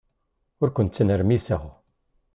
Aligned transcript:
Ur 0.61 0.69
ken-ttnermiseɣ. 0.71 1.63